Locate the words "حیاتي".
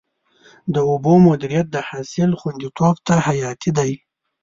3.27-3.71